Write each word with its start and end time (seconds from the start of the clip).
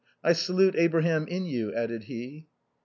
I 0.23 0.33
salute 0.33 0.73
Abraham 0.79 1.27
in 1.27 1.45
you," 1.45 1.75
added 1.75 2.05
he. 2.05 2.47